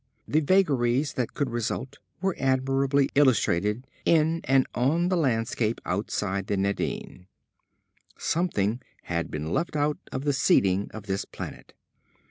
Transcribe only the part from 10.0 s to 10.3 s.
of